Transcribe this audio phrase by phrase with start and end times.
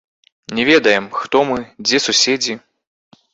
[0.59, 2.57] Не ведаем, хто мы, дзе суседзі.